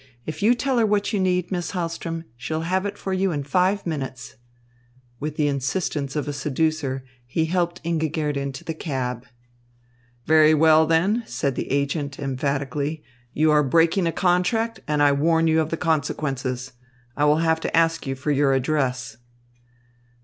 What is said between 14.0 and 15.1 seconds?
a contract, and